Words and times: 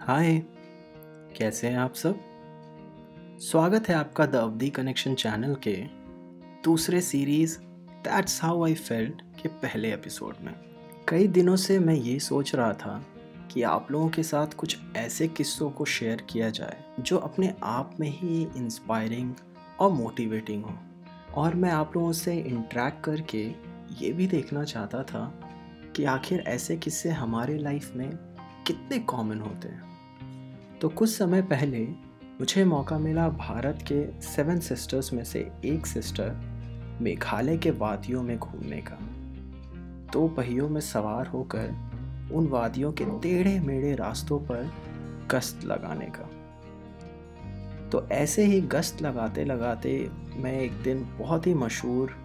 हाय, 0.00 0.42
कैसे 1.36 1.66
हैं 1.66 1.78
आप 1.78 1.94
सब? 1.94 2.20
स्वागत 3.40 3.88
है 3.88 3.94
आपका 3.94 4.26
द 4.26 4.34
अवधि 4.34 4.70
कनेक्शन 4.70 5.14
चैनल 5.14 5.54
के 5.54 5.76
दूसरे 6.64 7.00
series 7.00 7.58
that's 7.78 8.42
how 8.42 8.64
I 8.64 8.74
felt 8.74 9.22
के 9.42 9.48
पहले 9.48 9.92
एपिसोड 9.92 10.34
में। 10.40 10.54
कई 11.08 11.26
दिनों 11.26 11.56
से 11.56 11.78
मैं 11.78 11.94
ये 11.94 12.18
सोच 12.18 12.54
रहा 12.54 12.72
था 12.72 13.06
कि 13.50 13.62
आप 13.62 13.90
लोगों 13.90 14.08
के 14.08 14.22
साथ 14.22 14.46
कुछ 14.46 14.78
ऐसे 14.96 15.28
किस्सों 15.28 15.70
को 15.70 15.84
शेयर 15.84 16.26
किया 16.30 16.50
जाए, 16.50 16.84
जो 17.00 17.18
अपने 17.18 17.54
आप 17.62 17.96
में 18.00 18.10
ही 18.10 18.48
इंस्पायरिंग 18.56 19.34
और 19.80 19.90
मोटिवेटिंग 19.90 20.64
हो। 20.64 20.78
और 21.34 21.54
मैं 21.54 21.70
आप 21.70 21.96
लोगों 21.96 22.12
से 22.12 22.36
इंटरेक्ट 22.36 23.04
करके 23.04 23.54
ये 24.00 24.12
भी 24.12 24.26
देखना 24.26 24.64
चाहता 24.64 25.02
था 25.02 25.40
कि 25.96 26.04
आखिर 26.04 26.40
ऐसे 26.40 26.76
किस्से 26.76 27.10
हमारे 27.10 27.58
लाइफ 27.58 27.92
में 27.94 28.10
कितने 28.66 28.98
कॉमन 28.98 29.40
होते 29.40 29.68
हैं। 29.68 29.89
तो 30.80 30.88
कुछ 30.88 31.10
समय 31.10 31.42
पहले 31.42 31.78
मुझे 32.40 32.64
मौका 32.64 32.98
मिला 32.98 33.28
भारत 33.28 33.78
के 33.92 34.22
सेवन 34.22 34.60
सिस्टर्स 34.60 35.12
में 35.12 35.24
से 35.24 35.50
एक 35.64 35.86
सिस्टर 35.86 36.30
मेघालय 37.00 37.58
के 37.58 37.70
वादियों 37.70 38.22
में 38.22 38.38
घूमने 38.38 38.76
का। 38.76 38.96
दो 40.12 40.28
पहियों 40.28 40.68
में 40.68 40.80
सवार 40.80 41.26
होकर 41.26 41.68
उन 42.32 42.46
वादियों 42.46 42.92
के 42.92 43.04
टेढ़े 43.04 43.60
मेढ़े 43.60 43.94
रास्तों 43.94 44.38
पर 44.38 44.72
गश्त 45.30 45.64
लगाने 45.64 46.06
का। 46.06 46.28
तो 47.88 48.08
ऐसे 48.08 48.44
ही 48.44 48.60
गश्त 48.60 49.02
लगाते 49.02 49.44
लगाते 49.44 50.10
मैं 50.36 50.60
एक 50.60 50.82
दिन 50.82 51.16
बहुत 51.18 51.46
ही 51.46 51.54
मशहूर 51.54 52.16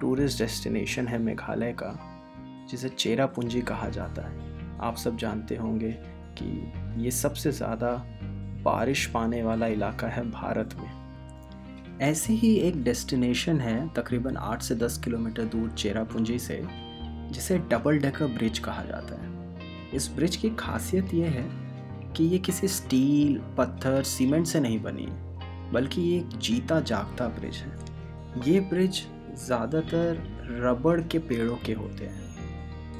टूरिस्ट 0.00 0.38
डेस्टिनेशन 0.38 1.08
है 1.08 1.18
मेघालय 1.18 1.72
का, 1.72 1.98
जिसे 2.70 2.88
चेरापूंजी 2.88 3.60
कहा 3.60 3.88
जाता 3.88 4.22
है। 4.22 4.56
आप 4.80 4.96
सब 4.96 5.16
जानते 5.16 5.56
होंगे 5.56 6.17
कि 6.40 7.02
ये 7.04 7.10
सबसे 7.10 7.52
ज़्यादा 7.52 7.92
बारिश 8.64 9.06
पाने 9.06 9.42
वाला 9.42 9.66
इलाका 9.66 10.08
है 10.08 10.30
भारत 10.30 10.74
में। 10.78 11.98
ऐसी 12.02 12.34
ही 12.34 12.54
एक 12.58 12.82
डेस्टिनेशन 12.84 13.60
है 13.60 13.88
तकरीबन 13.94 14.36
आठ 14.36 14.62
से 14.62 14.74
दस 14.74 14.98
किलोमीटर 14.98 15.44
दूर 15.44 15.70
चेरापूंजी 15.70 16.38
से, 16.38 16.60
जिसे 17.32 17.58
डबल 17.70 17.98
डेकर 17.98 18.26
ब्रिज 18.28 18.58
कहा 18.58 18.84
जाता 18.84 19.20
है। 19.22 19.36
इस 19.94 20.10
ब्रिज 20.16 20.36
की 20.36 20.50
खासियत 20.50 21.14
यह 21.14 21.30
है 21.30 21.46
कि 22.16 22.24
ये 22.24 22.38
किसी 22.38 22.68
स्टील, 22.68 23.38
पत्थर, 23.58 24.02
सीमेंट 24.02 24.46
से 24.46 24.60
नहीं 24.60 24.80
बनी 24.82 25.04
है 25.04 25.72
बल्कि 25.72 26.02
ये 26.02 26.18
एक 26.18 26.38
जीता 26.38 26.80
जागता 26.82 27.28
ब्रिज 27.30 27.56
है। 27.56 27.76
ये 28.46 28.60
ब्रिज 28.60 29.02
ज़्यादातर 29.38 30.22
रबड़ 30.60 31.00
के 31.02 31.18
पेड़ों 31.18 31.56
के 31.56 31.72
होते 31.72 32.04
हैं। 32.04 32.27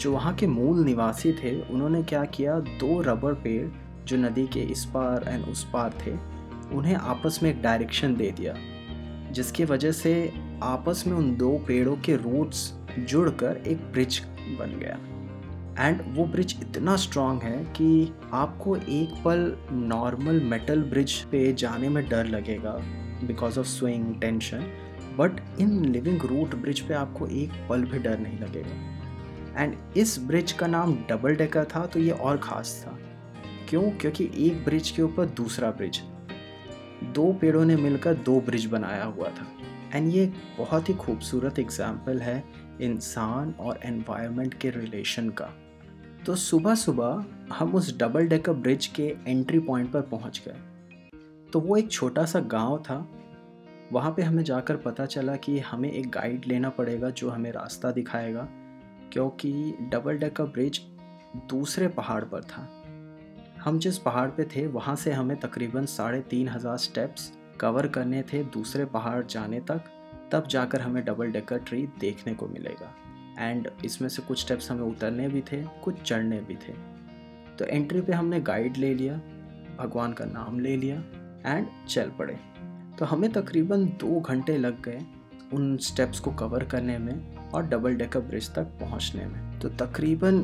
जो 0.00 0.12
वहाँ 0.12 0.34
के 0.34 0.46
मूल 0.46 0.84
निवासी 0.84 1.32
थे, 1.32 1.60
उन्होंने 1.62 2.02
क्या 2.02 2.24
किया? 2.24 2.58
दो 2.60 3.00
रबर 3.00 3.34
पेड़ 3.34 3.68
जो 4.06 4.16
नदी 4.16 4.46
के 4.46 4.60
इस 4.60 4.84
पार 4.84 5.24
एंड 5.28 5.44
उस 5.44 5.64
पार 5.72 5.94
थे, 6.06 6.12
उन्हें 6.76 6.94
आपस 6.94 7.40
में 7.42 7.50
एक 7.50 7.62
डायरेक्शन 7.62 8.16
दे 8.16 8.30
दिया, 8.30 8.54
जिसकी 9.32 9.64
वजह 9.64 9.92
से 9.92 10.32
आपस 10.62 11.04
में 11.06 11.14
उन 11.14 11.36
दो 11.36 11.58
पेड़ों 11.58 11.96
के 11.96 12.16
रूट्स 12.16 12.72
जुड़कर 12.98 13.62
एक 13.66 13.78
ब्रिज 13.92 14.20
बन 14.58 14.78
गया। 14.78 14.98
एंड 15.88 16.02
वो 16.08 16.24
ब्रिज 16.24 16.56
इतना 16.62 16.96
स्ट्रांग 16.96 17.42
है 17.42 17.64
कि 17.64 18.12
आपको 18.32 18.76
एक 18.76 19.22
पल 19.24 19.56
नॉर्मल 19.72 20.40
मेटल 20.40 20.82
ब्रिज 20.82 21.12
पे 21.12 21.52
जाने 21.52 21.88
में 21.88 22.08
डर 22.08 22.26
लगेगा 22.26 22.70
because 23.24 23.58
of 23.60 23.66
swing 23.66 24.20
tension 24.20 24.64
but 25.18 25.40
in 25.60 25.84
living 25.84 26.22
root 26.22 26.54
bridge 26.54 26.80
पे 26.80 26.94
आपको 26.94 27.26
एक 27.26 27.52
पल 27.68 27.84
भी 27.84 27.98
डर 27.98 28.18
नहीं 28.18 28.38
लगेगा। 28.38 28.97
एंड 29.56 29.76
इस 29.96 30.18
ब्रिज 30.18 30.52
का 30.52 30.66
नाम 30.66 30.94
डबल 31.08 31.36
डेकर 31.36 31.64
था 31.64 31.84
तो 31.86 32.00
ये 32.00 32.10
और 32.10 32.38
ख़ास 32.38 32.82
था। 32.86 32.98
क्यों? 33.68 33.90
क्योंकि 33.90 34.30
एक 34.38 34.64
ब्रिज 34.64 34.90
के 34.90 35.02
ऊपर 35.02 35.26
दूसरा 35.26 35.70
ब्रिज 35.70 36.00
दो 37.14 37.32
पेड़ों 37.32 37.64
ने 37.64 37.76
मिलकर 37.76 38.14
दो 38.14 38.40
ब्रिज 38.40 38.66
बनाया 38.66 39.04
हुआ 39.04 39.28
था। 39.28 39.46
एंड 39.94 40.12
ये 40.12 40.26
बहुत 40.58 40.88
ही 40.88 40.94
खूबसूरत 40.94 41.58
एग्ज़ाम्पल 41.58 42.20
है 42.20 42.42
इंसान 42.80 43.54
और 43.60 43.80
एनवायरनमेंट 43.84 44.54
के 44.54 44.70
रिलेशन 44.70 45.28
का। 45.30 45.50
तो 46.26 46.34
सुबह 46.36 46.74
सुबह 46.74 47.24
हम 47.54 47.74
उस 47.74 47.96
डबल 47.98 48.26
डेकर 48.28 48.52
ब्रिज 48.52 48.86
के 48.86 49.14
एंट्री 49.26 49.58
पॉइंट 49.58 49.90
पर 49.92 50.00
पहुँच 50.00 50.42
गए। 50.46 51.50
तो 51.52 51.60
वो 51.60 51.76
एक 51.76 51.90
छोटा 51.90 52.24
सा 52.24 52.40
गाँव 52.40 52.78
था। 52.78 53.06
वहाँ 53.92 54.10
पे 54.10 54.22
हमें 54.22 54.42
जाकर 54.44 54.76
पता 54.76 55.06
चला 55.06 55.36
कि 55.36 55.58
हमें 55.58 55.90
एक 55.90 56.10
गाइड 56.10 56.46
लेना 56.46 56.68
पड़ेगा 56.68 57.10
जो 57.10 57.30
हमें 57.30 57.50
रास्ता 57.52 57.90
दिखाएगा। 57.90 58.48
क्योंकि 59.12 59.52
डबल 59.92 60.18
डेकर 60.18 60.44
ब्रिज 60.44 60.80
दूसरे 61.50 61.88
पहाड़ 61.88 62.22
पर 62.24 62.42
था। 62.42 62.68
हम 63.64 63.78
जिस 63.78 63.98
पहाड़ 63.98 64.28
पे 64.30 64.44
थे, 64.46 64.66
वहाँ 64.66 64.94
से 64.96 65.12
हमें 65.12 65.36
तकरीबन 65.40 65.86
साढ़े 65.86 66.20
तीन 66.20 66.48
हज़ार 66.48 66.76
स्टेप्स 66.76 67.32
कवर 67.60 67.86
करने 67.86 68.22
थे 68.22 68.42
दूसरे 68.44 68.84
पहाड़ 68.84 69.24
जाने 69.24 69.60
तक, 69.60 69.84
तब 70.32 70.46
जाकर 70.46 70.80
हमें 70.80 71.04
डबल 71.04 71.30
डेकर 71.32 71.58
ट्री 71.58 71.86
देखने 72.00 72.34
को 72.34 72.46
मिलेगा। 72.46 72.94
एंड 73.40 73.68
इसमें 73.84 74.08
से 74.08 74.22
कुछ 74.22 74.40
स्टेप्स 74.40 74.70
हमें 74.70 74.82
उतरने 74.82 75.28
भी 75.28 75.40
थे, 75.42 75.62
कुछ 75.84 76.02
चढ़ने 76.02 76.40
भी 76.40 76.54
थे। 76.56 76.72
तो 77.58 77.64
एंट्री 77.64 78.00
पे 78.00 78.12
हमने 78.12 78.40
गाइड 78.40 78.76
ले 78.76 78.94
लिया, 78.94 79.16
भगवान 79.78 80.12
का 80.12 80.24
नाम 80.24 80.60
ले 80.60 80.76
लिया 80.76 80.96
एंड 81.46 81.66
चल 81.88 82.10
पड़े। 82.18 82.38
तो 82.98 83.04
हमें 83.04 83.30
तकरीबन 83.32 83.84
दो 84.00 84.20
घंटे 84.20 84.56
लग 84.58 84.82
गए 84.82 85.00
उन 85.52 85.76
स्टेप्स 85.78 86.20
को 86.20 86.30
कवर 86.30 86.64
करने 86.64 86.98
में। 86.98 87.37
और 87.54 87.66
डबल 87.66 87.94
डेकर 87.94 88.20
ब्रिज 88.20 88.52
तक 88.54 88.64
पहुँचने 88.80 89.26
में। 89.26 89.58
तो 89.60 89.68
तकरीबन 89.76 90.38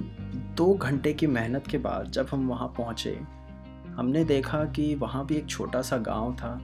दो 0.56 0.72
घंटे 0.74 1.12
की 1.12 1.26
मेहनत 1.26 1.66
के 1.66 1.78
बाद 1.78 2.10
जब 2.10 2.28
हम 2.30 2.48
वहाँ 2.48 2.68
पहुँचे, 2.68 3.18
हमने 3.96 4.24
देखा 4.24 4.64
कि 4.66 4.94
वहाँ 4.94 5.24
भी 5.26 5.34
एक 5.34 5.46
छोटा 5.46 5.82
सा 5.82 5.96
गाँव 5.98 6.34
था। 6.36 6.54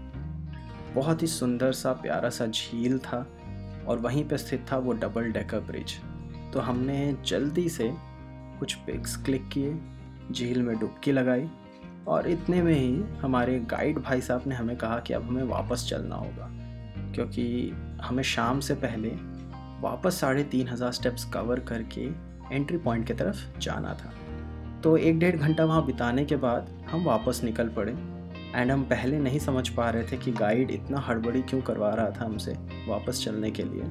बहुत 0.94 1.22
ही 1.22 1.26
सुंदर 1.26 1.72
सा, 1.72 1.92
प्यारा 1.92 2.30
सा 2.30 2.46
झील 2.46 2.98
था 2.98 3.26
और 3.88 3.98
वहीं 3.98 4.28
पर 4.28 4.36
स्थित 4.36 4.64
था 4.72 4.76
वो 4.76 4.92
डबल 4.92 5.30
डेकर 5.32 5.60
ब्रिज 5.60 5.98
तो 6.52 6.60
हमने 6.60 7.16
जल्दी 7.26 7.68
से 7.68 7.90
कुछ 8.58 8.74
पिक्स 8.76 9.16
क्लिक 9.16 9.48
किए, 9.48 9.76
झील 10.32 10.62
में 10.62 10.78
डुबकी 10.78 11.12
लगाई 11.12 11.48
और 12.08 12.28
इतने 12.28 12.62
में 12.62 12.72
ही 12.74 13.02
हमारे 13.20 13.58
गाइड 13.60 13.98
भाई 13.98 14.20
साहब 14.20 14.42
ने 14.46 14.54
हमें 14.54 14.76
कहा 14.76 14.98
कि 14.98 15.12
अब 15.12 15.22
हमें 15.22 15.42
वापस 15.42 15.86
चलना 15.88 16.16
होगा, 16.16 16.48
क्योंकि 17.14 17.44
हमें 18.02 18.22
शाम 18.22 18.60
से 18.60 18.74
पहले 18.76 19.10
वापस 19.80 20.20
साढ़े 20.20 20.42
तीन 20.44 20.68
हज़ार 20.68 20.92
स्टेप्स 20.92 21.24
कवर 21.24 21.60
करके 21.68 22.08
एंट्री 22.52 22.78
पॉइंट 22.78 23.06
की 23.06 23.14
तरफ़ 23.14 23.60
जाना 23.60 23.94
था। 23.94 24.12
तो 24.82 24.96
एक 24.96 25.18
डेढ़ 25.18 25.36
घंटा 25.36 25.64
वहाँ 25.64 25.84
बिताने 25.86 26.24
के 26.24 26.36
बाद 26.36 26.68
हम 26.90 27.04
वापस 27.04 27.40
निकल 27.44 27.68
पड़े 27.68 27.92
एंड 28.54 28.70
हम 28.70 28.82
पहले 28.84 29.18
नहीं 29.18 29.38
समझ 29.38 29.68
पा 29.68 29.88
रहे 29.90 30.02
थे 30.02 30.16
कि 30.16 30.32
गाइड 30.32 30.70
इतना 30.70 31.00
हड़बड़ी 31.00 31.42
क्यों 31.42 31.60
करवा 31.62 31.90
रहा 31.90 32.10
था 32.10 32.24
हमसे 32.24 32.52
वापस 32.88 33.24
चलने 33.24 33.50
के 33.50 33.62
लिए। 33.64 33.82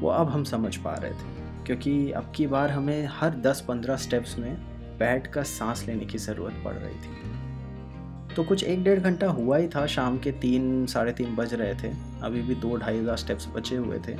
वो 0.00 0.08
अब 0.10 0.28
हम 0.28 0.44
समझ 0.44 0.76
पा 0.76 0.94
रहे 0.94 1.10
थे, 1.10 1.64
क्योंकि 1.66 2.10
अब 2.12 2.32
की 2.36 2.46
बार 2.46 2.70
हमें 2.70 3.06
हर 3.10 3.34
10-15 3.42 3.96
स्टेप्स 3.98 4.38
में 4.38 4.54
बैठ 4.98 5.26
कर 5.26 5.44
सांस 5.44 5.84
लेने 5.86 6.06
की 6.06 6.18
ज़रूरत 6.18 6.62
पड़ 6.64 6.74
रही 6.74 6.94
थी। 6.96 8.34
तो 8.34 8.44
कुछ 8.44 8.64
एक 8.64 8.82
डेढ़ 8.84 8.98
घंटा 9.00 9.26
हुआ 9.28 9.56
ही 9.56 9.68
था, 9.68 9.86
शाम 9.86 10.18
के 10.18 10.32
तीन, 10.32 10.86
साढ़े 10.86 11.12
तीन 11.12 11.34
बज 11.36 11.54
रहे 11.54 11.74
थे। 11.74 11.92
अभी 12.22 12.42
भी 12.42 12.54
दो 12.56 12.76
ढाई 12.76 12.98
हज़ार 12.98 13.16
स्टेप्स 13.16 13.48
बचे 13.54 13.76
हुए 13.76 13.98
थे। 13.98 14.16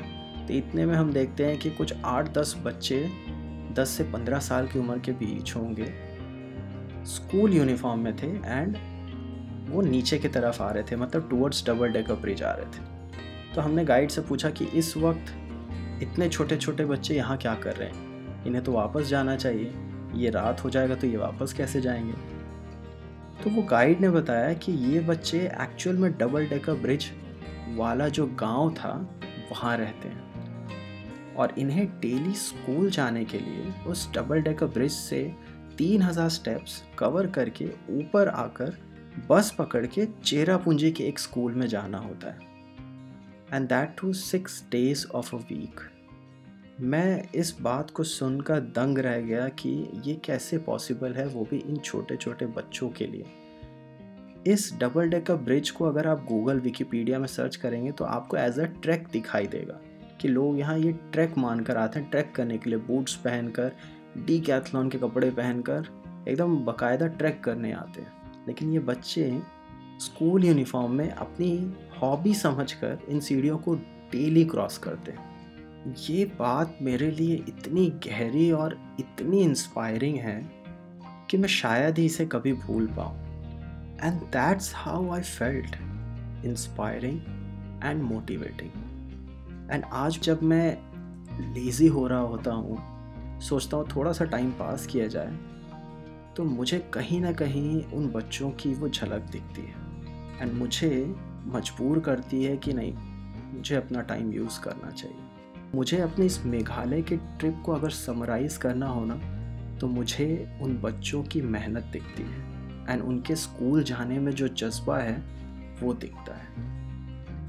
तो 0.49 0.55
इतने 0.55 0.87
में 0.87 0.95
हम 0.95 1.13
देखते 1.13 1.45
हैं 1.47 1.59
कि 1.59 1.71
कुछ 1.71 1.95
आठ 2.05 2.29
दस 2.29 2.57
बच्चे 2.65 3.11
दस 3.75 3.89
से 3.89 4.05
पंद्रह 4.05 4.39
साल 4.39 4.67
की 4.67 4.79
उम्र 4.79 4.99
के 4.99 5.13
बीच 5.13 5.57
होंगे। 5.57 5.87
स्कूल 7.05 7.55
यूनिफॉर्म 7.55 8.01
में 8.01 8.17
थे 8.17 8.27
एंड 8.27 8.77
वो 9.71 9.83
नीचे 9.83 10.19
की 10.19 10.29
तरफ़ 10.29 10.63
आ 10.63 10.71
रहे 10.71 10.83
थे 10.83 10.97
मतलब 10.97 11.29
टूवर्ड्स 11.31 11.67
डबल 11.67 11.89
डेकर 11.89 12.15
ब्रिज 12.15 12.43
आ 12.43 12.53
रहे 12.53 12.67
थे। 12.67 12.85
तो 13.55 13.61
हमने 13.61 13.85
गाइड 13.85 14.11
से 14.11 14.21
पूछा 14.21 14.51
कि 14.51 14.65
इस 14.65 14.97
वक्त 14.97 15.35
इतने 16.03 16.29
छोटे 16.29 16.57
छोटे 16.57 16.85
बच्चे 16.85 17.15
यहाँ 17.15 17.37
क्या 17.37 17.55
कर 17.55 17.77
रहे 17.77 17.89
हैं? 17.89 18.45
इन्हें 18.45 18.65
तो 18.65 18.73
वापस 18.73 19.03
जाना 19.03 19.37
चाहिए। 19.37 19.73
ये 20.15 20.31
रात 20.31 20.65
हो 20.65 20.71
जाएगा 20.71 20.95
तो 20.95 21.07
ये 21.07 21.17
वापस 21.17 21.53
कैसे 21.53 21.81
जाएँगे? 21.81 22.13
तो 23.45 23.51
वो 23.51 23.63
गाइड 23.63 24.01
ने 24.01 24.11
बताया 24.11 24.53
कि 24.53 24.73
ये 24.73 25.01
बच्चे 25.01 25.39
एक्चुअल 25.39 25.97
में 25.97 26.19
डबल 26.19 26.47
डेकर 26.47 26.75
ब्रिज 26.75 27.11
वाला 27.69 28.09
जो 28.09 28.27
गाँव 28.27 28.71
था, 28.71 29.21
वहाँ 29.51 29.77
रहते 29.77 30.09
हैं। 30.09 30.28
और 31.39 31.55
इन्हें 31.59 31.87
डेली 32.01 32.35
स्कूल 32.37 32.91
जाने 32.91 33.25
के 33.25 33.39
लिए 33.39 33.73
उस 33.87 34.11
डबल 34.15 34.43
डेकर 34.43 34.67
ब्रिज 34.67 34.93
से 34.93 35.23
तीन 35.79 36.03
हज़ार 36.03 36.29
स्टेप्स 36.29 36.83
कवर 36.99 37.27
करके 37.31 37.67
ऊपर 37.91 38.29
आकर 38.29 38.77
बस 39.29 39.55
पकड़ 39.59 39.85
के 39.87 40.07
चेरापूंजी 40.25 40.91
के 40.91 41.05
एक 41.05 41.19
स्कूल 41.19 41.55
में 41.55 41.67
जाना 41.67 41.99
होता 41.99 42.29
है। 42.29 42.47
And 43.53 43.69
that 43.69 43.95
two 44.01 44.13
six 44.13 44.63
days 44.71 45.07
of 45.09 45.35
a 45.37 45.39
week 45.41 45.81
मैं 46.81 47.23
इस 47.35 47.55
बात 47.61 47.91
को 47.91 48.05
सुनकर 48.05 48.61
दंग 48.61 48.99
रह 48.99 49.21
गया 49.21 49.49
कि 49.61 49.71
ये 50.07 50.15
कैसे 50.25 50.59
पॉसिबल 50.59 51.15
है 51.15 51.27
वो 51.27 51.47
भी 51.51 51.59
इन 51.59 51.77
छोटे 51.77 52.17
छोटे 52.17 52.47
बच्चों 52.47 52.89
के 52.91 53.07
लिए। 53.07 53.25
इस 54.47 54.73
डबल 54.81 55.09
डेकर 55.09 55.37
ब्रिज 55.37 55.71
को 55.71 55.85
अगर 55.85 56.07
आप 56.07 56.25
गूगल 56.25 56.61
विकीपीडिया 56.61 57.19
में 57.19 57.27
सर्च 57.27 57.57
करेंगे 57.57 57.93
तो 57.93 58.05
आपको 58.05 58.37
एज 58.37 58.59
अ 58.59 58.65
ट्रैक 58.83 59.07
दिखाई 59.13 59.47
देगा। 59.47 59.81
कि 60.21 60.29
लोग 60.29 60.59
यहाँ 60.59 60.79
ये 60.79 60.93
ट्रैक 60.93 61.39
मान 61.39 61.61
कर 61.61 61.77
आते 61.77 62.01
हैं, 62.01 62.11
ट्रैक 62.11 62.33
करने 62.35 62.59
के 62.59 62.71
लिए 62.71 62.79
बूट्स 62.79 63.15
पहनकर 63.15 63.73
डी 64.27 64.41
कैथलॉन 64.41 64.89
के 64.91 64.99
कपड़े 64.99 65.31
पहनकर 65.31 65.87
एकदम 66.29 66.57
बाकायदा 66.57 67.07
ट्रैक 67.07 67.45
करने 67.45 67.73
आते 67.73 68.01
हैं। 68.01 68.13
लेकिन 68.47 68.73
ये 68.73 68.79
बच्चे 68.79 69.43
स्कूल 70.01 70.45
यूनिफॉर्म 70.45 70.93
में 70.93 71.11
अपनी 71.11 71.75
हॉबी 72.03 72.35
समझकर 72.35 72.99
इन 73.09 73.21
सीढ़ियों 73.21 73.59
को 73.59 73.75
डेली 74.13 74.45
क्रॉस 74.45 74.79
करते 74.79 75.13
हैं। 75.13 75.95
ये 76.09 76.25
बात 76.25 76.79
मेरे 76.83 77.11
लिए 77.11 77.35
इतनी 77.49 77.87
गहरी 78.07 78.51
और 78.51 78.79
इतनी 79.01 79.43
इंस्पायरिंग 79.43 80.19
है 80.19 80.51
कि 81.31 81.39
मैं 81.39 81.49
शायद 81.49 81.99
ही 81.99 82.07
इसे 82.07 82.27
कभी 82.27 82.53
भूल 82.53 82.87
पाऊँ। 82.87 83.17
And 84.03 84.21
that's 84.21 84.73
how 84.75 85.11
I 85.11 85.21
felt 85.21 85.77
inspiring 86.45 87.21
and 87.85 88.03
motivating 88.03 88.88
and 89.71 89.85
आज 89.85 90.19
जब 90.21 90.43
मैं 90.43 91.55
लेज़ी 91.55 91.87
हो 91.87 92.07
रहा 92.07 92.21
होता 92.21 92.53
हूँ, 92.53 93.41
सोचता 93.41 93.77
हूँ 93.77 93.87
थोड़ा 93.97 94.13
सा 94.13 94.25
टाइम 94.25 94.51
पास 94.51 94.87
किया 94.87 95.07
जाए 95.07 95.37
तो 96.37 96.45
मुझे 96.45 96.79
कहीं 96.95 97.21
ना 97.21 97.33
कहीं 97.33 97.83
उन 97.85 98.07
बच्चों 98.07 98.51
की 98.51 98.73
वो 98.75 98.89
झलक 98.89 99.29
दिखती 99.33 99.63
है। 99.63 100.43
एंड 100.43 100.53
मुझे 100.53 101.15
मजबूर 101.47 102.01
करती 102.01 102.43
है 102.45 102.57
कि 102.57 102.73
नहीं, 102.73 102.93
मुझे 103.55 103.77
अपना 103.77 104.01
टाइम 104.03 104.33
यूज़ 104.33 104.61
करना 104.61 104.91
चाहिए। 104.91 105.17
मुझे 105.75 106.01
अपने 106.01 106.27
इस 106.27 106.45
मेघालय 106.45 107.03
के 107.03 107.17
ट्रिप 107.17 107.63
को 107.67 107.73
अगर 107.73 107.91
समराइज़ 107.91 108.59
करना 108.59 108.87
हो 108.87 109.05
ना 109.05 109.21
तो 109.79 109.87
मुझे 109.87 110.59
उन 110.63 110.81
बच्चों 110.83 111.23
की 111.23 111.43
मेहनत 111.43 111.91
दिखती 111.93 112.23
है। 112.23 112.47
एंड 112.91 113.03
उनके 113.03 113.37
स्कूल 113.37 113.83
जाने 113.83 114.19
में 114.19 114.33
जो 114.33 114.49
जज्बा 114.49 114.99
है, 114.99 115.17
वो 115.83 115.93
दिखता 115.95 116.35
है। 116.35 116.87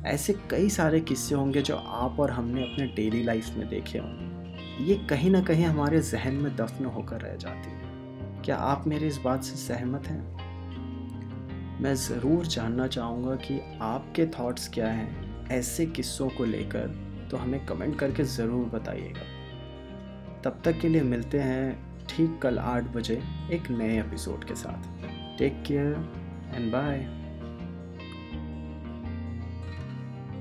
ऐसे 0.05 0.33
कई 0.49 0.69
सारे 0.69 0.99
किस्से 0.99 1.35
होंगे 1.35 1.61
जो 1.61 1.75
आप 1.75 2.19
और 2.19 2.31
हमने 2.31 2.61
अपने 2.63 2.85
डेली 2.87 3.23
लाइफ 3.23 3.49
में 3.57 3.67
देखे 3.69 3.99
होंगे। 3.99 4.83
ये 4.83 4.95
कहीं 5.09 5.31
ना 5.31 5.41
कहीं 5.41 5.65
हमारे 5.65 5.99
जहन 6.01 6.33
में 6.33 6.55
दफन 6.55 6.85
होकर 6.85 7.21
रह 7.21 7.35
जाती 7.35 7.69
है। 7.69 8.41
क्या 8.41 8.55
आप 8.55 8.87
मेरे 8.87 9.07
इस 9.07 9.17
बात 9.17 9.43
से 9.43 9.55
सहमत 9.55 10.07
हैं? 10.07 10.21
मैं 11.81 11.95
ज़रूर 11.95 12.45
जानना 12.45 12.87
चाहूँगा 12.87 13.35
कि 13.35 13.59
आपके 13.81 14.25
थॉट्स 14.25 14.69
क्या 14.69 14.87
हैं। 14.87 15.47
ऐसे 15.47 15.85
किस्सों 15.85 16.29
को 16.29 16.45
लेकर 16.45 16.87
तो 17.31 17.37
हमें 17.37 17.65
कमेंट 17.65 17.99
करके 17.99 18.23
ज़रूर 18.23 18.65
बताइएगा। 18.65 19.21
तब 20.43 20.61
तक 20.65 20.79
के 20.79 20.89
लिए 20.89 21.01
मिलते 21.01 21.39
हैं 21.39 22.05
ठीक 22.07 22.39
कल 22.41 22.59
आठ 22.59 22.83
बजे 22.83 23.21
एक 23.51 23.69
नए 23.71 23.99
एपिसोड 23.99 24.43
के 24.43 24.55
साथ। 24.55 25.07
Take 25.39 25.63
care 25.67 25.95
and 26.55 26.71
bye 26.71 27.18